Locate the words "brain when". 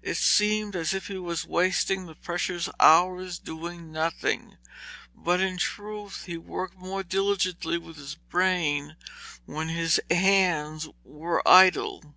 8.14-9.68